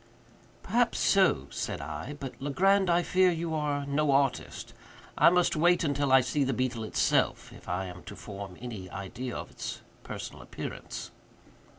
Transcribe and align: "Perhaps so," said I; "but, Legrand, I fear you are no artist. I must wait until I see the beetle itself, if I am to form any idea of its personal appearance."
"Perhaps 0.63 0.97
so," 0.97 1.45
said 1.51 1.79
I; 1.79 2.13
"but, 2.19 2.33
Legrand, 2.41 2.89
I 2.89 3.03
fear 3.03 3.29
you 3.29 3.53
are 3.53 3.85
no 3.85 4.09
artist. 4.11 4.73
I 5.15 5.29
must 5.29 5.55
wait 5.55 5.83
until 5.83 6.11
I 6.11 6.21
see 6.21 6.43
the 6.43 6.53
beetle 6.55 6.83
itself, 6.83 7.53
if 7.53 7.69
I 7.69 7.85
am 7.85 8.01
to 8.05 8.15
form 8.15 8.57
any 8.59 8.89
idea 8.89 9.35
of 9.35 9.51
its 9.51 9.81
personal 10.01 10.41
appearance." 10.41 11.11